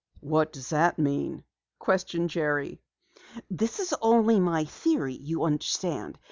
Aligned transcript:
'""What 0.19 0.51
does 0.51 0.73
it 0.73 0.97
mean?" 0.97 1.43
questioned 1.77 2.31
Jerry. 2.31 2.81
"This 3.51 3.79
is 3.79 3.93
only 4.01 4.39
my 4.39 4.65
theory, 4.65 5.13
you 5.13 5.43
understand. 5.43 6.17